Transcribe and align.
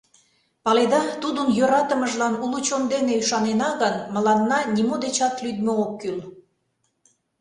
Паледа, 0.63 1.01
Тудын 1.21 1.47
йӧратымыжлан 1.57 2.33
уло 2.43 2.59
чон 2.67 2.83
дене 2.93 3.11
ӱшанена 3.21 3.69
гын, 3.81 3.95
мыланна 4.13 4.59
нимо 4.75 4.95
дечат 5.03 5.35
лӱдмӧ 5.43 5.71
ок 5.83 5.91
кӱл. 6.01 6.19